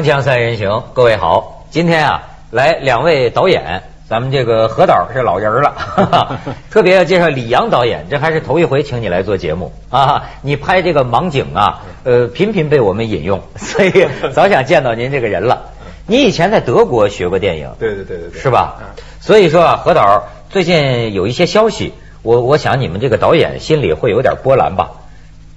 [0.00, 10.30] 锵锵三人行，各位好，今天啊来两位导演，咱们这个何导是老人了，哈 哈特别要介绍李阳导演，这还是头一回请你来做节目啊！
[10.40, 15.66] 你拍这个盲井啊，呃，频频被我们引用， 所以早想见到您这个人了。
[16.06, 18.76] 你以前在德国学过电影，对对对对对，是吧？
[19.20, 21.92] 所以说啊，何导最近有一些消息，
[22.22, 24.92] 我我想你们这个导演心里会有点波澜吧，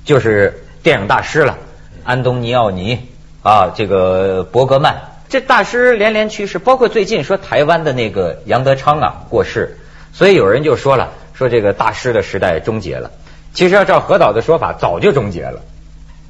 [0.03, 1.57] 就是电影大师了，
[2.03, 3.07] 安东尼奥尼
[3.43, 4.95] 啊，这个伯格曼，
[5.29, 9.77] 这大师连连去世，包括最近说台湾的那个杨德昌啊过世，
[10.13, 13.11] 所以有人就说了，说这个大师的时代终结了。
[13.53, 15.61] 其实要照何导的说法，早就终结了。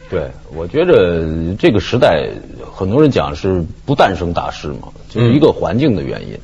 [0.09, 2.27] 对，我觉得这个时代，
[2.75, 6.37] 很多人讲是不诞生大师嘛，就是一个环境的原因。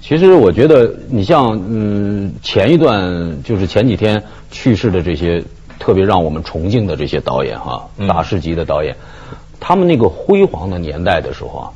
[0.00, 5.42] 其实我觉得，你像嗯前一段，就是前几天去世的这些
[5.78, 8.96] 特别让我们崇敬的这些导演哈，嗯大师级的导演，
[9.64, 11.70] 他们那个辉煌的年代的时候啊，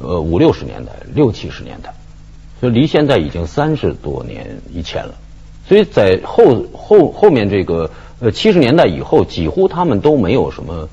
[0.00, 1.92] 呃五六十年代、六七十年代，
[2.62, 5.14] 就离现在已经三十多年以前了。
[5.68, 10.88] 所以在后后后面这个呃七十年代以后，几乎他们都没有什么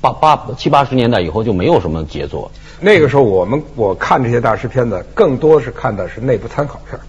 [0.00, 2.48] 八八七八十年代以后就没有什么杰作。
[2.80, 7.02] 那个时候我们我看这些大师片子，更多是看的是内部参考片儿。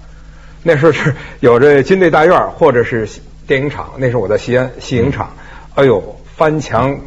[0.64, 3.08] 那时候是有着军队大院儿或者是
[3.46, 5.32] 电影厂，那时候我在西安西影厂，
[5.76, 7.00] 哎呦，翻墙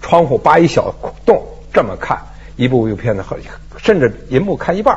[0.00, 0.94] 窗户扒一小
[1.26, 2.18] 洞，这么看
[2.56, 3.38] 一部一部片子，很
[3.76, 4.96] 甚至银幕看一半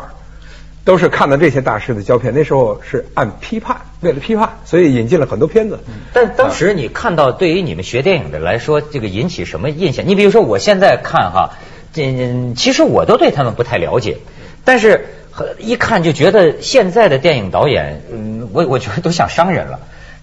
[0.84, 2.34] 都是看到这些大师的胶片。
[2.34, 5.80] 那时候是按批判，为了批判，所以引进了很多片子。
[6.12, 10.08] 但当时你看到，对于你们学电影的来说，这个引起什么印象？
[10.08, 11.52] 你比如说，我现在看哈，
[11.94, 14.18] 这其实我都对他们不太了解，
[14.66, 15.06] 但是
[15.60, 19.80] 一看就觉得现在的电影导演，嗯，我我觉得都像商人了。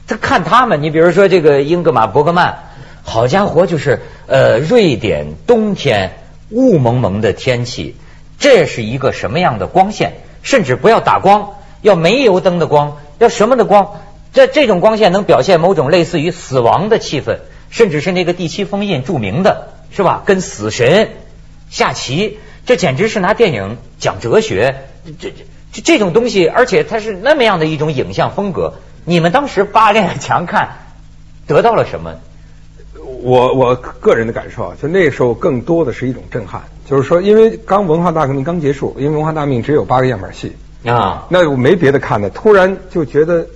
[0.09, 2.68] 他看他们，你比如说这个英格玛·伯格曼，
[3.09, 6.13] 好家伙，就是呃，瑞典冬天
[6.51, 7.97] 雾蒙蒙的天气，
[8.39, 10.13] 这是一个什么样的光线？
[10.43, 14.01] 甚至不要打光，要煤油灯的光，要什么的光？
[14.33, 17.39] 这这种光线能表现某种类似于死亡的气氛，
[17.71, 20.23] 甚至是那个第七封印著名的，是吧？
[20.25, 21.09] 跟死神
[21.71, 25.35] 下棋，这简直是拿电影讲哲学，这这
[25.73, 28.75] 这这种东西，而且它是那么样的一种影像风格。
[29.05, 30.77] 你们当时扒那个墙看，
[31.47, 32.17] 得到了什么？
[33.23, 43.47] 我我个人的感受啊，就那时候更多的是一种震撼，就是说，因为刚文化大革命刚结束，因为文化大革命只有八个样板戏啊，那我没别的看的，突然就觉得，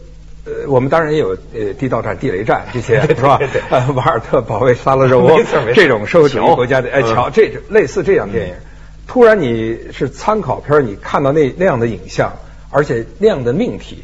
[0.44, 3.38] 呃，我们当然也有呃地道战、地雷战这些 是吧？
[3.70, 5.40] 呃，瓦尔特保卫萨拉热 窝
[5.74, 8.54] 这种社会主义国家的，哎，嗯瞧这类似这样电影，
[9.06, 12.32] 突然你是参考片，你看到那那样的影像，
[12.70, 14.02] 而且那样的命题。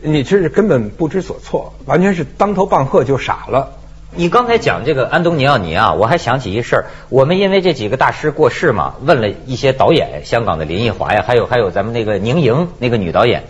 [0.00, 3.77] 你这是根本不知所措，完全是当头棒喝就傻了。
[4.16, 6.86] 你刚才讲这个安东尼奥尼啊，我还想起一事儿。
[7.10, 13.44] 我们因为这几个大师过世嘛，问了一些导演，香港的林奕华呀，还有还有咱们那个宁莹那个女导演，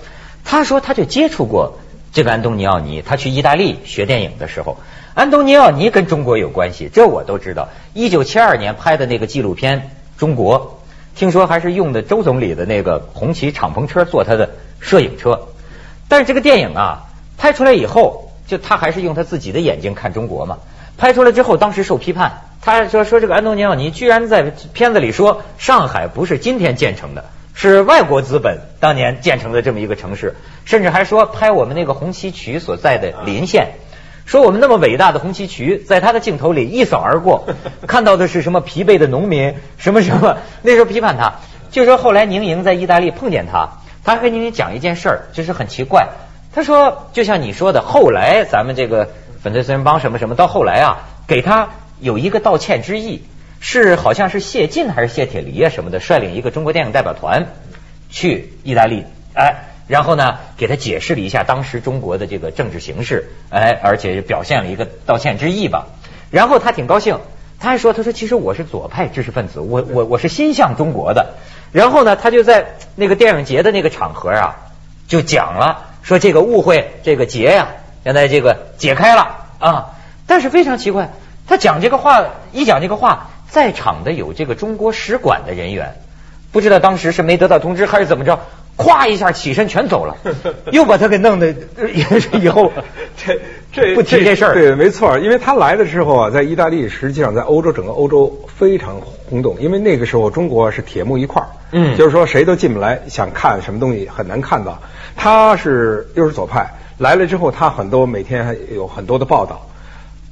[0.45, 1.79] 她说她就接触过
[2.13, 3.03] 这个安东尼奥尼。
[3.03, 4.79] 她去意大利学电影的时候，
[5.15, 7.69] 安东尼奥尼跟中国有关系，这我都知道。
[7.95, 9.79] 一九七二年拍的那个纪录片
[10.19, 10.81] 《中国》，
[11.19, 15.49] 听说还是用的周总理的那个红旗敞篷车做他的摄影车。
[16.09, 17.07] 但是这个电影啊，
[17.39, 20.59] 拍出来以后，就他还是用他自己的眼睛看中国嘛。
[20.97, 24.43] 拍出来之后，当时受批判，他说说这个安东尼奥尼居然在
[24.73, 33.75] 片子里说上海不是今天建成的，是外国资本当年建成的这么一个城市，甚至还说拍我们那个红旗渠所在的临县。
[34.27, 37.47] 说我们那么伟大的红旗渠，在他的镜头里一扫而过，
[37.87, 40.37] 看到的是什么疲惫的农民，什么什么。
[40.63, 41.37] 那时候批判他，
[41.71, 46.09] 就说后来宁莹在意大利碰见他，他跟宁莹讲一件事儿，就是很奇怪。
[46.59, 49.11] 他说，就像你说的，后来咱们这个
[49.41, 51.69] 粉碎四人帮什么什么，到后来啊，给他
[52.01, 53.23] 有一个道歉之意，
[53.61, 57.47] 是好像是谢晋还是谢铁骊啊什么的，率领一个中国电影代表团
[58.11, 59.67] 去意大利，哎。
[59.87, 65.87] 然后呢，给他解释了一下当时中国的这个政治形势，哎，而且表现了一个道歉之意吧。
[66.31, 67.21] 然后他挺高兴，
[67.61, 71.37] 他还说，他说其实我是左派知识分子，我我我是心向中国的。
[71.71, 74.57] 然后呢，他就在那个电影节的那个场合啊，
[75.07, 77.69] 就讲了，说这个误会，这个结呀、
[78.03, 79.91] 现在这个解开了啊。
[80.27, 81.11] 但是非常奇怪，
[81.47, 85.97] 他讲这个话，一讲这个话，在场的有这个中国使馆的人员，
[86.51, 88.41] 不知道当时是没得到通知还是怎么着。
[88.79, 90.17] 咵一下起身全走了，
[90.73, 91.55] 又把他给弄得
[92.41, 92.73] 以后
[93.17, 93.39] 这
[93.71, 94.55] 这不提这事儿。
[94.55, 101.38] 对，没错，因为他来的时候啊，在意大利，实际上在欧洲整个欧洲非常轰动，因为那个时候中国是铁幕一块儿，
[101.71, 104.79] 嗯，就是说谁都进不来，想看什么东西很难看到。
[105.17, 106.67] 他是又是左派，
[106.99, 109.67] 来了之后，他很多每天还有很多的报道。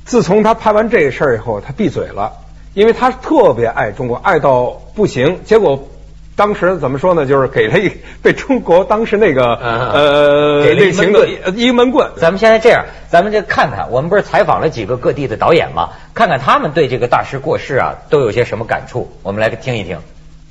[0.04, 2.32] 自从他拍完这个事儿以后，他闭嘴了。
[2.74, 5.40] 因为他特别爱中国，爱到不行。
[5.46, 5.88] 结果
[6.36, 7.24] 当时怎么说呢？
[7.24, 7.90] 就是给了一
[8.22, 12.06] 被中国当时那个呃给了一一闷棍。
[12.18, 15.88] 咱们现在这样，咱们就看看，我们不是采访了几个各地的导演吗？
[16.12, 19.10] 看看他们对这个大师过世啊都有些什么感触。
[19.22, 19.96] 我们来听一听。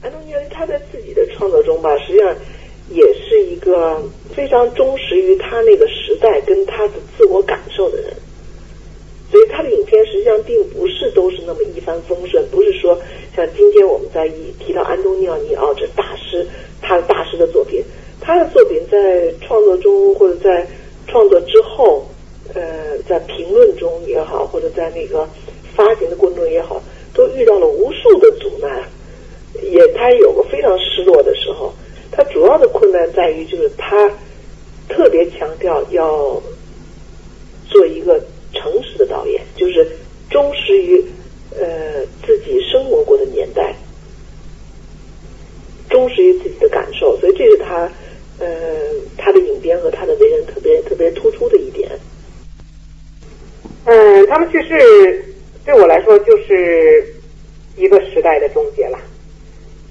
[0.01, 1.21] 安东尼奥尼他在自己的
[1.85, 2.35] 啊，实际上
[2.89, 4.01] 也是一个
[4.35, 8.13] 非常忠实于他那个时代跟他的自我感受的人。
[9.31, 12.97] 所以他的影片实际上并不是都是那么一帆风顺，不是说
[13.35, 16.47] 像今天我们在一提到安东尼奥尼奥这大师，
[16.81, 17.83] 他的大师的作品，
[18.21, 20.65] 他的作品在创作中或者在
[21.07, 22.05] 创作之后，
[22.53, 25.27] 呃，在评论中也好，或者在那个
[25.75, 26.81] 发行的过程中也好，
[27.13, 27.91] 都遇到了无，
[29.95, 31.73] 他有个非常失落的时候。
[32.11, 34.09] 他主要的困难在于就是他
[34.87, 36.41] 特别强调要
[37.67, 38.21] 做一个。
[38.57, 39.85] 诚实的导演就是
[40.29, 41.03] 忠实于
[41.59, 43.75] 呃自己生活过的年代，
[45.89, 47.91] 忠实于自己的感受，所以这是他
[48.39, 48.47] 呃
[49.17, 51.91] 他的影编和他的为人特别特别突出的一点。
[53.83, 57.13] 嗯，他们去世对我来说就是
[57.75, 58.97] 一个时代的终结了。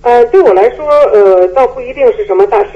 [0.05, 2.73] 呃，对我来说，呃，倒不一定是什么大师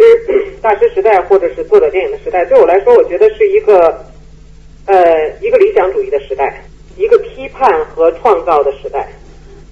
[0.61, 2.45] 大师时代，或者是作者电影的时代。
[2.47, 4.05] 对我来说，我觉得是一个。
[4.87, 6.65] 呃，一个理想主义的时代，
[6.97, 9.07] 一个批判和创造的时代，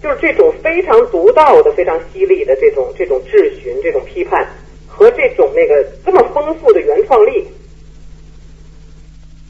[0.02, 4.46] 就是这种非常独到的、非常犀利的这种这种质询、这种批判
[4.86, 7.46] 和这种那个这么丰富的原创力，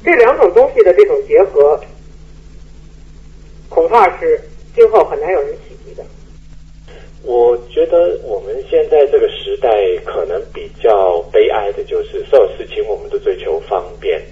[0.04, 1.80] 这两种东西的这种结合，
[3.68, 4.40] 恐怕是
[4.72, 5.75] 今后很难有人企。
[7.26, 9.68] 我觉得我们现在这个时代
[10.04, 14.22] 可能比较悲哀的就是，所有事情我们都追求方便。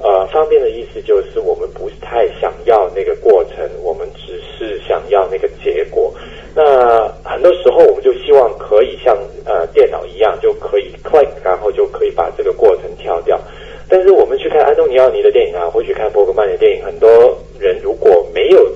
[0.00, 6.14] 呃，方便的意思就是我们不太想要那个过程，我们只是想要那个结果。
[6.54, 13.40] 那很多时候我们就希望可以像呃电脑一样就可以 click，然后就可以把这个过程跳掉。
[13.88, 18.70] 但是我们去看安东尼奥尼的电影啊，或去看伯格曼的电影，很多人如果没有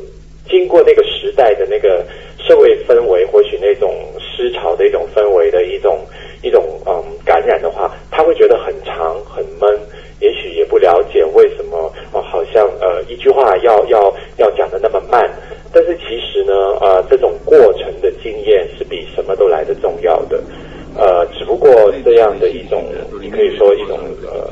[0.49, 2.05] 经过那个时代的那个
[2.49, 6.01] 社会氛围，或许那种思潮的一种氛围的一种
[6.43, 9.79] 一种嗯感染的话，他会觉得很长很闷。
[10.21, 15.31] 也许也不了解为什么哦，好像呃一句话要要要讲的那么慢，
[15.73, 20.43] 但是其实呢，呃这种过程的经验是比什么都来的重要的，
[20.97, 21.71] 呃只不过
[22.05, 22.83] 这样的一种，
[23.21, 23.97] 你可以说一种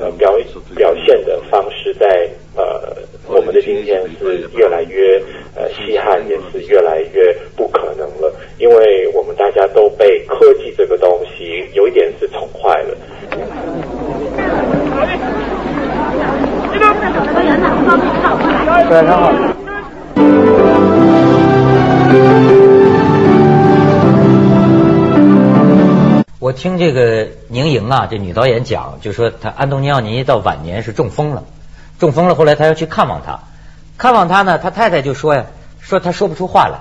[0.00, 0.38] 呃表
[0.76, 2.94] 表现的方式，在呃
[3.28, 5.20] 我们的今天是越来越
[5.54, 12.96] 呃稀罕，也是越来越不可能了，因为我们大家都被科技这个东西有一点是宠坏了。
[26.38, 31.42] 我听这个宁莹啊，这女导演讲，就说她安东尼奥尼到晚年是中风了，
[31.98, 33.40] 中风了，后来他要去看望他，
[33.96, 35.46] 看望他呢，他太太就说呀，
[35.80, 36.78] 说他说不出话来，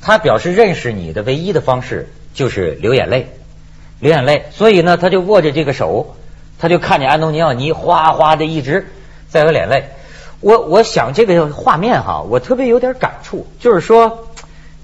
[0.00, 3.28] 他表示认识你的唯一的方式就是流眼泪，
[4.00, 6.16] 流眼泪，所以呢，他就握着这个手，
[6.58, 8.86] 他就看见安东尼奥尼哗哗的一直
[9.28, 9.90] 在流眼泪。
[10.40, 14.28] 我我想这个画面哈，我特别有点感触，就是说，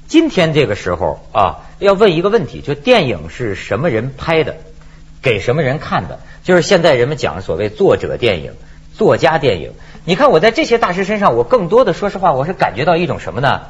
[0.09, 4.57] 今天这个时候啊，要问一个问题，就电影是什么人拍的，
[5.21, 6.21] 给什么人看的？
[6.43, 8.53] 就是现在人们讲所谓作者电影、
[8.95, 9.73] 作家电影。
[10.05, 13.63] 你看我在这些大师身上，我更多的说实话，我是感觉到一种什么呢？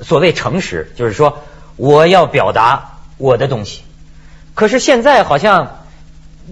[0.00, 1.42] 所谓诚实，就是说
[1.76, 3.82] 我要表达我的东西。
[4.54, 5.78] 可是现在好像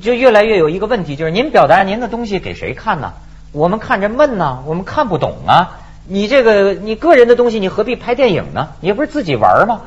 [0.00, 3.14] 就越来越有一个问题，就是您表达您的东西给谁看呢？
[3.52, 5.78] 我们看着闷呐，我们看不懂啊！
[6.06, 8.70] 你这个你个人的东西，你何必拍电影呢？
[8.80, 9.82] 你不是自己玩吗？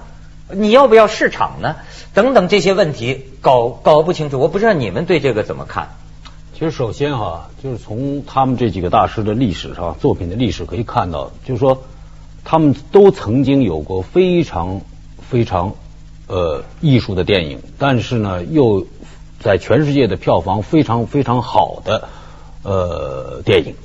[0.50, 1.76] 你要不要市场呢？
[2.14, 5.90] 等等这些问题搞搞不清楚，我不知道你们对这个怎么看？
[6.60, 11.84] 其实首先哈，就是从他们这几个大师的历史上作品的历史可以看到，就是说
[12.44, 14.82] 他们都曾经有过非常
[15.22, 15.76] 非常
[16.28, 18.86] 呃艺术的电影，但是呢，又
[19.40, 22.10] 在全世界的票房非常非常好的。
[22.64, 23.76] 呃，电影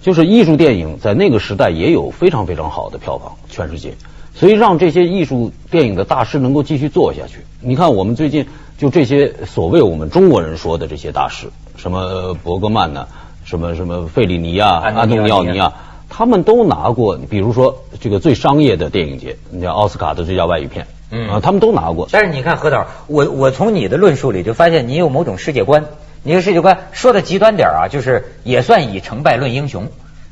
[0.00, 3.94] 就是艺术电影，在那个时代也有非常非常好的票房，全世界。
[4.32, 7.40] 所以让这些艺术电影的大师能够继续做下去。
[7.60, 8.46] 你看，我们最近
[8.78, 13.06] 就这些所谓我们中国人说的这些大师，什么伯格曼呢，
[13.44, 15.72] 什么什么费里尼啊，安东尼奥尼啊，
[16.08, 22.08] 他们都拿过，比如说这个最商业的电影节，你像奥斯卡的最佳外语片，嗯啊，他们都拿过。
[22.10, 25.84] 但是你看何导，我我从你的论述里就发现你有某种世界观。
[26.24, 29.88] 你的世界观说的极端点啊，就是也算以成败论英雄。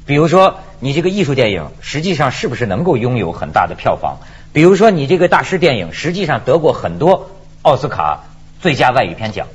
[0.07, 4.19] 比如说，你这个艺术电影实际上是不是能够拥有很大的票房？
[4.53, 7.31] 比如说，你这个大师电影实际上得过很多
[7.63, 8.21] 奥斯卡
[8.61, 9.47] 最佳外语片奖。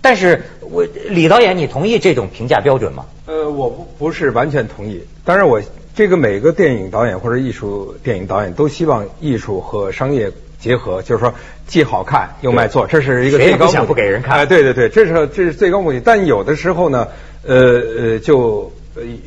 [0.00, 3.06] 但是我李导演，你同意这种评价标准吗？
[3.26, 5.00] 呃，我不不是完全同意。
[5.24, 5.62] 当然，我
[5.94, 11.32] 这个每个电影导演或者艺术电影导演都希望艺术和商业结合，就是说
[11.68, 13.84] 既好看又卖座，这是一个最高目的。
[13.84, 14.38] 不给人看。
[14.38, 16.00] 哎，对对对，这是这是最高目的。
[16.00, 17.06] 但有的时候呢，
[17.46, 18.72] 呃呃，就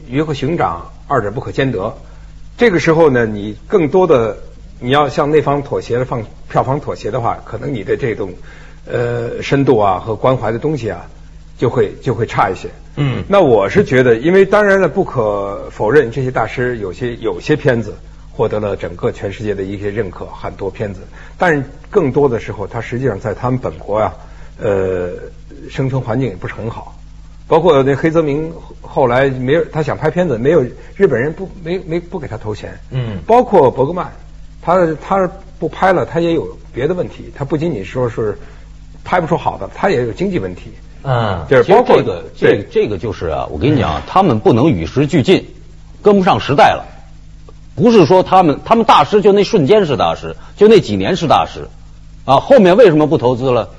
[0.09, 1.95] 鱼和熊掌二者不可兼得。
[2.57, 4.39] 这个时候呢，你更多的
[4.81, 8.33] 你要向那方妥协的放票房妥协的话，可能你的这种。
[8.85, 11.07] 呃，深度啊和关怀的东西啊，
[11.57, 12.69] 就会就会差一些。
[12.97, 17.95] 嗯，那我是觉得，因为当然了，不可否认，这些大师有些有些片子
[18.31, 21.01] 获得了整个全世界的一些认可，很多片子，
[21.37, 24.13] 但是更多的时候，他实际上在他们本国啊，
[24.61, 25.09] 呃，
[25.69, 26.95] 生存环境也不是很好。
[27.47, 30.63] 包括那黑泽明后来没有他想拍片子，没有
[30.95, 32.79] 日本人不没没不给他投钱。
[32.91, 34.11] 嗯，包括伯格曼，
[34.61, 38.37] 他他不拍了，他也有别的问题，他不仅仅说是。
[39.05, 40.73] 拍不出好的，他也有经济问题。
[41.03, 45.45] 嗯，就是包括这个，这这个就是啊，我跟你讲，他们不能与时俱进，
[46.01, 46.83] 跟不上时代了。
[47.75, 51.67] 不是说他们，他们大师就那瞬间是大师，就那几年是大师
[52.25, 52.37] 啊。
[52.37, 53.69] 后面为什么不投资了？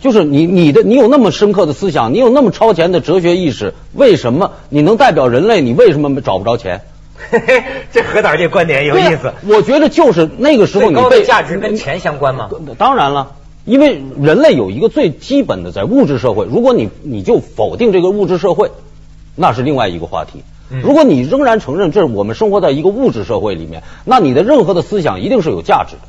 [0.00, 5.60] 就是你你的你有那么深刻的思想，你有那么超前的哲学意识，为什么你能代表人类？
[5.60, 6.82] 你为什么找不着钱？
[7.30, 9.32] 嘿嘿，这何导这观点有意思。
[9.46, 12.48] 我觉得就是那个时候，你高的价值跟钱相关吗？
[12.78, 13.32] 当然了。
[13.64, 18.70] 因为人类有一个最基本的在物质社会，如果你你就否定这个物质社会，
[19.34, 20.42] 那是另外一个话题。
[20.82, 26.02] 如果你仍然承认这是我们生活在一个物质社会里面，那你的任何的思想一定是有价值的。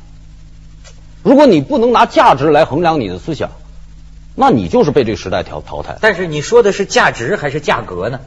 [1.22, 3.50] 如果你不能拿价值来衡量你的思想，
[4.34, 5.98] 那你就是被这个时代淘淘汰。
[6.00, 8.20] 但是你说的是价值还是价格呢？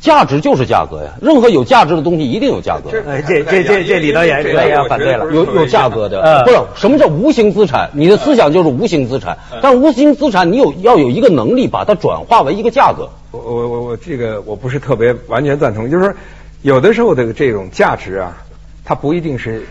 [0.00, 2.90] 价值就是价格呀，任何有价值的东西一定有价格。
[2.90, 7.90] 这这这这李导演李导演反对了，有有价格的，不是什么叫无形资产？
[7.94, 13.08] 你的思想就是无形资产，但无形资产你有要有一个能力把它转化为一个价格。
[13.30, 16.14] 我我我我这个我不是特别完全赞同，就是说
[16.62, 18.36] 有的时候的这种价值啊，
[18.84, 19.66] 它不一定是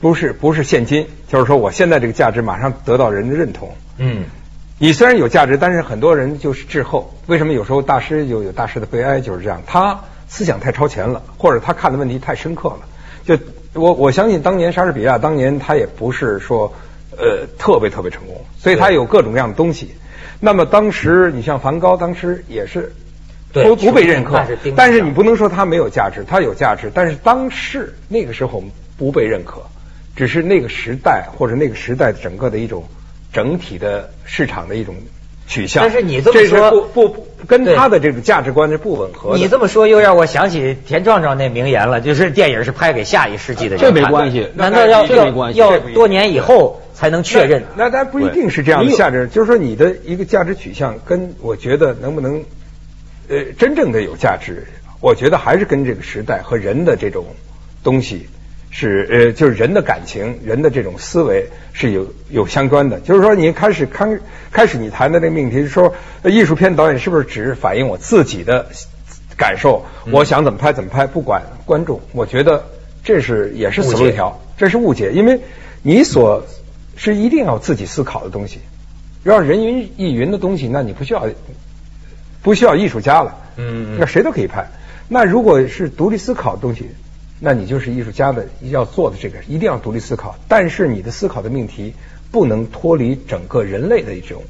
[0.00, 3.70] 不是不是现金，就是说我现在这个价值马上得到人的认同。
[3.98, 4.24] 嗯。
[4.78, 7.14] 你虽然有价值，但是很多人就是滞后。
[7.26, 9.62] 为什么有时候大师就有大师的悲哀就是这样？
[9.66, 12.80] 他思想太超前了，或者他看的问题太深刻了。
[13.24, 13.38] 就
[13.72, 16.74] 我我相信，当年莎士比亚当年他也不是说
[17.16, 19.94] 呃特别特别成功，所以他有各种各样的东西。
[20.40, 22.92] 那么当时你像梵高，当时也是
[23.54, 24.44] 不不被认可，
[24.76, 28.62] 但是你不能说他没有价值，他有价值，但是当时那个时候
[28.98, 29.62] 不被认可，
[30.14, 32.84] 只是那个时代或者那个时代的整个的一种。
[33.36, 34.94] 整体的市场的一种
[35.46, 39.36] 取向，但是你这么说不不跟他的这种价值观是不吻合。
[39.36, 47.62] 你这么说又让我想起田壮壮那名言了，就是电影是拍给下一世纪的人这没关系，难道要要要多年以后才能确认？
[47.76, 52.42] 那当然不一定是这样的价值，就是说你的一个价值取向跟我觉得能不能
[53.28, 54.66] 呃真正的有价值，
[55.02, 57.26] 我觉得还是跟这个时代和人的这种
[57.84, 58.26] 东西。
[58.78, 63.00] 是呃，就是人的感情，人的这种思维是有有相关的。
[63.00, 64.18] 就是说，你开始开
[64.52, 68.66] 开始你谈的那个命题是说，艺术片导演是不是只是反映我自己的
[69.34, 69.86] 感受？
[70.12, 72.02] 我想怎么拍怎么拍，不管观众。
[72.12, 72.66] 我觉得
[73.02, 75.10] 这是也是死路一条，这是误解。
[75.12, 75.40] 因为
[75.80, 76.44] 你所
[76.96, 78.58] 是一定要自己思考的东西，
[79.24, 81.26] 要人云亦云的东西，那你不需要
[82.42, 83.36] 不需要艺术家了。
[83.56, 84.68] 嗯，那谁都可以拍。
[85.08, 86.90] 那如果是独立思考的东西。
[87.38, 90.36] 那你就是艺术家的要做的这个，一定要独立思考。
[90.48, 91.92] 但是你的思考的命题
[92.30, 94.42] 不能脱离整个人类的一种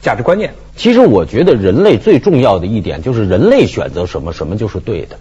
[0.00, 0.52] 价值观念。
[0.76, 5.18] 其实我觉得人类最重要的一点就是人类选择什么，什么就是对的。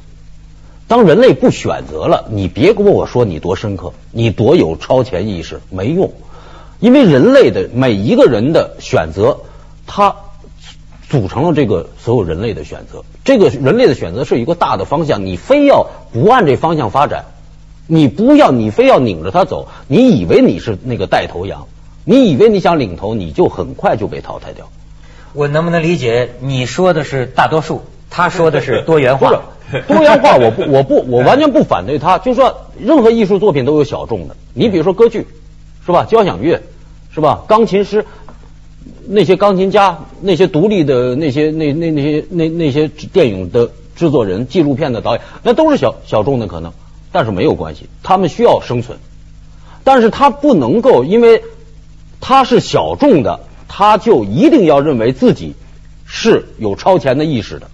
[0.88, 6.12] 当人类不选择了，你别跟我说你多深刻，你多有超前意识，没用。
[6.80, 9.42] 因为人类的每一个人的选择，
[9.86, 10.16] 他。
[11.14, 17.26] 组成了这个所有人类的选择，这个人类的选择是一个大的方向，你非要不按这方向发展，
[17.86, 21.68] 你不要你非要拧着它走，你以为你是那个带头羊，
[22.04, 24.70] 你以为你想领头，你就很快就被淘汰掉。
[25.34, 29.40] 我能不能理解你说的是大多数，他说的是多元化？
[29.88, 35.28] 多元化，我不我不我完全不反对他，就是说任何艺术作品都有小众的，你比如说歌剧，
[35.86, 36.06] 是吧？
[36.10, 36.60] 交响乐，
[37.14, 37.44] 是吧？
[37.48, 38.04] 钢琴师。
[39.08, 46.72] 那些钢琴家，那些独立的那些那那那些那那些电影的制作人、纪录片的导演，那都是小小众的可能，
[47.12, 48.98] 但是没有关系，他们需要生存，
[49.84, 51.44] 但是他不能够因为
[52.22, 55.56] 他是小众的，他就一定要认为自己
[56.06, 57.70] 是有超前的意识的，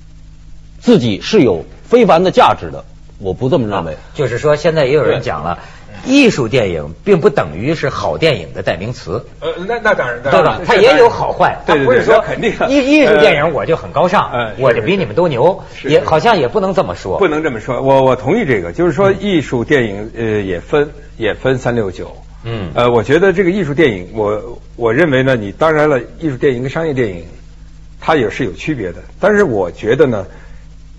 [0.80, 2.86] 自己是有非凡的价值的，
[3.20, 3.98] 我不这么认为。
[4.14, 5.60] 就是说，现在也有人讲了。
[6.06, 9.26] 艺术电影并不等于是好电影的代名词。
[9.42, 10.62] 呃，那那当然，对吧？
[10.66, 17.18] 它也有好坏，它不是说肯定艺艺术电影我就很高尚，我就比你们都牛，也好像也不能这么说。
[17.18, 22.16] 不能这么说，我我同意这个，就是说艺术电影呃也分也分三六九。
[22.44, 22.72] 嗯。
[22.74, 27.26] 呃，我觉得这个艺术电影，我我认为呢，你当然了，艺术电影跟商业电影
[28.00, 30.26] 它也是有区别的，但是我觉得呢，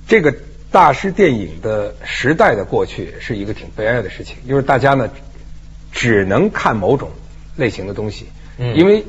[0.06, 0.34] 这个。
[0.72, 5.10] 大师电影的时代的过去是一个挺悲哀的事情，因为大家呢
[5.90, 7.10] 只能看某种
[7.56, 8.26] 类型的东西，
[8.58, 9.04] 因为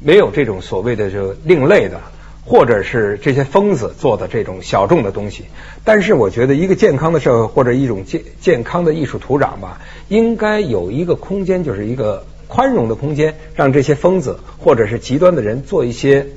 [0.00, 2.00] 没有这种所谓的就另类的，
[2.44, 5.46] 或者是这些疯子做的这种小众的东西。
[5.84, 16.28] 但是我觉得一个健康的社会或者一种健健康的艺术土壤吧，应该有一个空间，就是一个宽容的空间，让这些疯子或者是极端的人做一些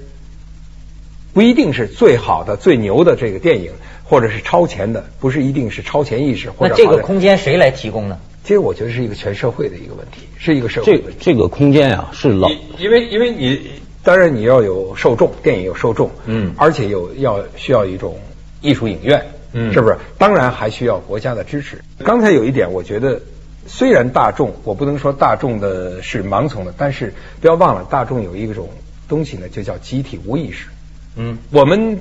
[1.33, 3.71] 不一定是最好的、最牛的这个电影。
[4.05, 6.51] 或者是超前的，不是一定是超前意识。
[6.51, 8.19] 或者这个空间谁来提供呢？
[8.43, 10.97] 其实我觉得是一个全社会的一个问题，是一个社会。
[10.97, 13.71] 这这个空间啊，是老，因为因为你
[14.03, 18.19] 当然你要有受众，电影有受众，嗯，而且有要需要一种
[18.61, 19.97] 艺术影院，嗯，是不是？
[20.19, 21.79] 当然还需要国家的支持。
[21.99, 23.19] 刚才有一点，我觉得
[23.65, 28.69] 虽然大众，我不能说大众的是盲从的，但是不要忘了，大众有一种
[29.07, 30.67] 东西呢，就叫集体无意识。
[31.15, 31.99] 嗯，我们。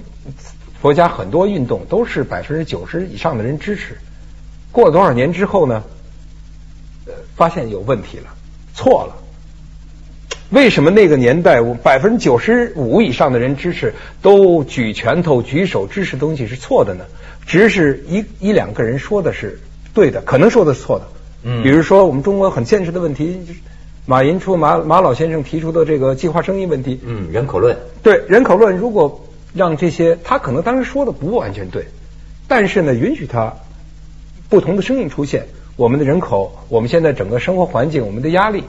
[0.81, 3.97] 国家很多运动都是百分之九十以上的人支持，
[4.73, 5.85] 过了多少年之后呢？
[7.07, 8.25] 呃，发现有问题了，
[8.75, 9.15] 错了。
[10.51, 17.05] 为什么那个年代百分之九十五以上的人支持都举拳头举手支持东西是错的呢？
[17.47, 19.61] 只是一一两个人说的是
[19.95, 21.07] 对的，可能说的是错的。
[21.45, 21.63] 嗯。
[21.63, 23.61] 比如说我们中国很现实的问题，就是
[24.07, 27.01] 马寅初马马老先生提出的这个计划生育问题。
[27.05, 27.77] 嗯，人口论。
[28.03, 29.21] 对，人口论如果。
[29.55, 31.85] 让这些他可能当时说的不完全对，
[32.49, 33.53] 但是呢，允许他
[34.49, 35.47] 不同的声音出现。
[35.77, 38.65] 我们的人口，我们现在整个生活环境，我们的压力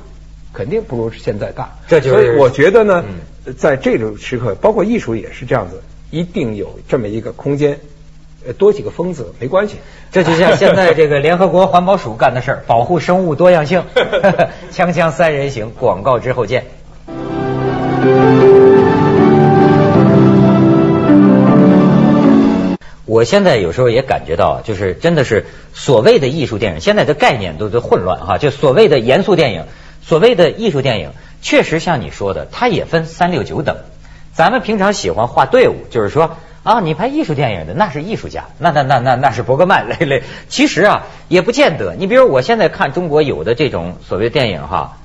[0.52, 1.74] 肯定不如现在大。
[1.88, 3.06] 这就所以我觉得呢，
[3.56, 7.80] 在这种时刻，包括艺术也是这样子，一定有这么一个空间，
[8.58, 9.78] 多几个疯子没关系。
[10.12, 13.84] 这就像现在这个联合国环保署干的事儿，保护生物多样性。
[14.72, 16.66] 锵锵三人行，广告之后见。
[23.06, 28.38] 我现在有时候也感觉到，就是真的是所谓的艺术电影，现在的概念都都混乱哈。
[28.40, 29.66] 就所谓的严肃电影，
[30.02, 33.78] 所谓的艺术电影，确实像你说的，它也分三六九等。
[34.34, 40.24] 咱们平常喜欢画队伍，就是说啊，你拍艺术电影的那是艺术家，那那那那那是伯格曼 类类。
[40.48, 41.94] 其实啊，也不见得。
[41.96, 44.98] 你比如我现在看中国有的这种所谓电影哈，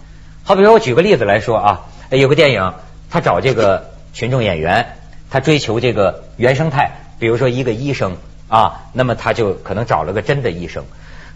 [0.44, 2.74] 好比说我举个例子来说啊，有个电影，
[3.10, 4.94] 他找这个群众演员，
[5.30, 6.92] 他追求这个原生态。
[7.18, 8.16] 比如说一个医生
[8.46, 10.84] 啊，那么他就可能找了个真的医生。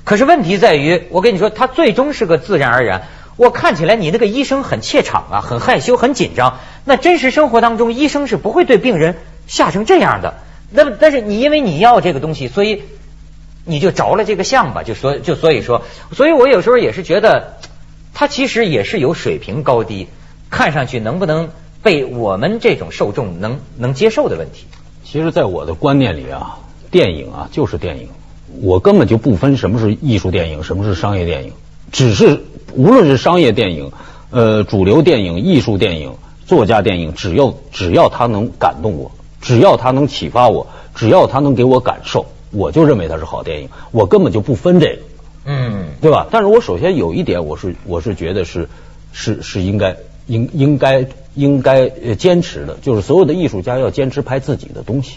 [0.05, 3.03] 可是问题在于，我跟你说，他最终是个自然而然。
[3.37, 6.59] 我看起来你那个医生很怯场啊，很害羞，很紧张。
[6.85, 9.17] 那真实生活当中，医生是不会对病人
[9.53, 10.33] 吓成这样的。
[10.71, 12.85] 那么，但是你因为你要这个东西，所以
[13.67, 14.83] 你就着了这个相吧。
[14.83, 17.59] 就所就所以说，所以我有时候也是觉得，
[18.15, 20.09] 他其实也是有水平高低，
[20.49, 21.51] 看上去能不能
[21.83, 24.65] 被我们这种受众能能接受的问题。
[25.05, 26.57] 其实，在我的观念里啊，
[26.91, 28.09] 电影啊就是电影，
[28.63, 31.53] 我根本就不分什么是艺术电影，什么是商业电影。
[31.91, 33.93] 只是无论是商业电影、
[34.31, 36.15] 呃主流电影、艺术电影、
[36.47, 39.13] 作家电影，只要只要它能感动我，
[39.43, 43.69] 只要它能启发我，只要它能给我感受，我就认为它是好电影。
[43.91, 45.03] 我根本就不分这个，
[45.45, 46.29] 嗯，对吧？
[46.31, 48.71] 但是我首先有一点，我是我是觉得是
[49.13, 51.07] 是是应该应应该。
[51.35, 55.17] 应该坚持的，就是所有的艺术家要坚持拍自己的东西。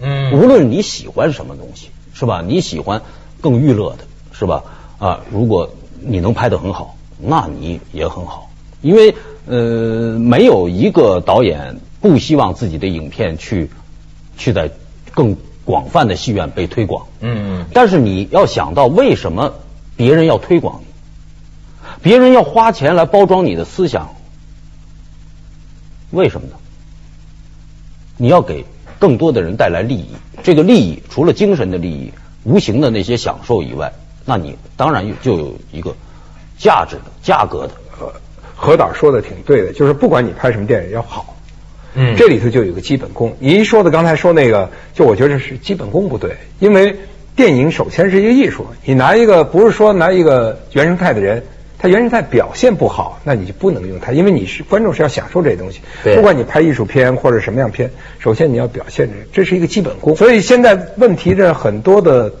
[0.00, 2.42] 嗯，无论你喜欢什么东西，是吧？
[2.44, 3.02] 你喜欢
[3.40, 3.98] 更娱乐的，
[4.32, 4.64] 是吧？
[4.98, 8.50] 啊，如果你能拍得很好，那你也很好。
[8.82, 9.14] 因为
[9.46, 13.70] 呃，没有一个导演不希望自己的影片去
[14.36, 14.70] 去在
[15.12, 17.06] 更广泛的戏院被推广。
[17.20, 17.66] 嗯嗯。
[17.72, 19.54] 但是你要想到，为什么
[19.96, 20.86] 别人要推广你？
[22.02, 24.14] 别人要花钱来包装你的思想。
[26.10, 26.54] 为什么呢？
[28.16, 28.64] 你要给
[28.98, 30.08] 更多的人带来利益，
[30.42, 32.12] 这个利益除了精神的利益、
[32.44, 33.92] 无形的那些享受以外，
[34.24, 35.94] 那你当然就有一个
[36.58, 37.74] 价值的、价格的。
[38.54, 41.35] 何导说的挺对的，就是不管你拍什么电影要好，
[41.96, 43.34] 嗯，这里头就有个基本功。
[43.40, 46.94] 你一说的刚才说那个，就我觉得是基本功不对，因为
[47.34, 51.42] 电影首先是一个艺术，你拿一个不是说拿一个原生态的人。
[51.78, 55.80] 他原生态表现不好，那你就不能用他，因为你是观众是要享受这些东西。
[56.02, 60.16] 对不管你拍艺术片或者什么样片，首先你要表现这，这是一个基本功。
[60.16, 62.32] 所以现在问题这很多的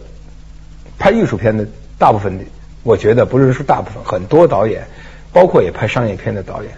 [0.98, 2.44] 拍艺术片的大部分的，
[2.82, 4.86] 我觉得不是说大部分，很多导演，
[5.34, 6.72] 包括也拍商业片的导演，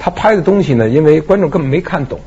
[0.00, 2.18] 他拍的东西呢，因为观众根本没看懂，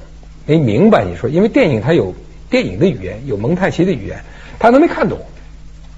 [0.46, 2.14] 没明白你说，因为电影它有
[2.50, 4.22] 电影的语言，有蒙太奇的语言，
[4.60, 5.20] 他都没看懂。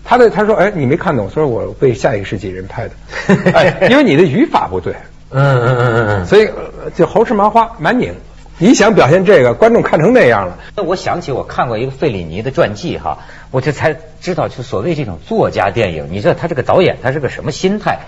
[0.06, 2.94] 他的他说，哎，你没看懂，所以我为下一个世纪人拍的，
[3.54, 4.94] 哎，因为你的语法不对，
[5.32, 6.26] 嗯嗯嗯嗯嗯。
[6.26, 8.14] 所以呃就猴吃麻花蛮拧。
[8.58, 13.18] 你想表现这个，观众看成那样了，那我想起我看过一个费里尼的传记哈，
[13.52, 18.00] 我这才知道，就所谓这种作家电影，你知道他这个导演他是个什么心态？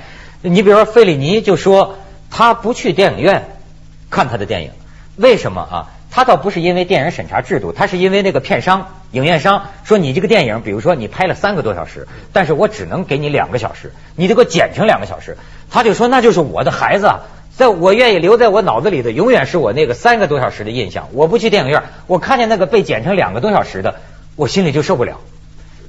[0.42, 1.96] 你比如说费里尼就说
[2.30, 3.57] 他不去电影院
[4.10, 4.72] 看他的电影，
[5.16, 5.92] 为什么啊？
[6.10, 15.38] 他倒不是因为电影审查制度，他是因为那个片商、影院商说你这个电影，比如说你拍了三个多小时，但是我只能给你两个小时，你得给我剪成两个小时。
[15.70, 17.20] 他就说那就是我的孩子啊，
[17.56, 21.10] 在我愿意留在我脑子里的永远是我那个三个多小时的印象。
[21.12, 23.96] 我不去电影院，我看见那个被剪成两个多小时的，
[24.38, 25.20] 我心里就受不了。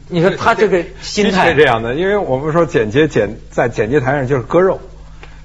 [0.08, 4.80] 你说他这个心态是这样的，因为我们说剪接剪在剪接台上就是割肉，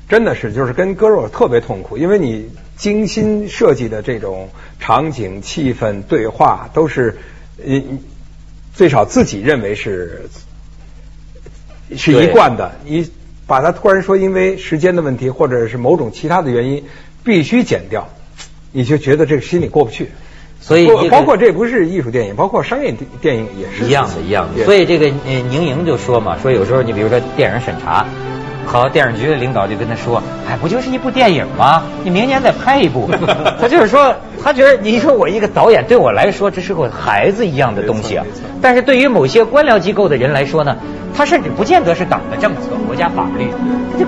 [0.09, 7.17] 真的是就是跟割肉特别痛苦，因为你精心设计的这种场景、气氛、对话都是，
[7.63, 7.81] 呃，
[8.73, 10.29] 最少自己认为是
[11.95, 13.09] 是一贯的，你
[13.45, 16.83] 把它突然说因为时间的问题或者是某种其他的原因
[17.23, 18.09] 必须剪掉，
[18.71, 20.09] 你就觉得这个心里过不去。
[20.59, 24.63] 所以这个包括这不是艺术电影，包括商业电电影也是一样的，一样的。
[24.63, 28.07] 所以这个呃宁莹就说嘛，说有时候你比如说电影审查，
[28.65, 31.83] 好，电影局的领导就跟他说，哎，不就是一部电影吗？
[32.03, 33.09] 你明年再拍一部。
[33.61, 38.25] 他就是说，他觉得你说我一个导演对我来说，这是个孩子一样的东西啊。
[38.61, 40.75] 但是对于某些官僚机构的人来说呢，
[41.15, 43.47] 他甚至不见得是党的政策、国家法律，
[43.91, 44.05] 他就